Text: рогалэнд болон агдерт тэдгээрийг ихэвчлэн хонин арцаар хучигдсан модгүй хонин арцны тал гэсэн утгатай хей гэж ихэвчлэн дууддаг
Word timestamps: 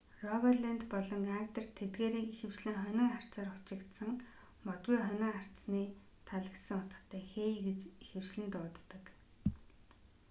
рогалэнд 0.29 0.83
болон 0.93 1.23
агдерт 1.39 1.71
тэдгээрийг 1.79 2.27
ихэвчлэн 2.31 2.75
хонин 2.81 3.09
арцаар 3.17 3.49
хучигдсан 3.51 4.11
модгүй 4.65 4.97
хонин 5.03 5.23
арцны 5.39 5.83
тал 6.27 6.45
гэсэн 6.53 6.75
утгатай 6.81 7.23
хей 7.33 7.53
гэж 7.67 7.79
ихэвчлэн 8.05 8.47
дууддаг 8.51 9.03